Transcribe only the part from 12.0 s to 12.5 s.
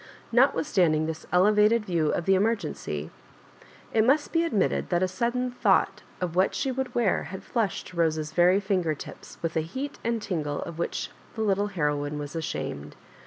was